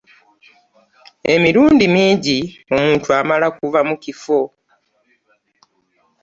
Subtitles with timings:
[1.33, 2.39] Emirundi minji
[2.75, 4.39] omuntu amala kuva mu kifo.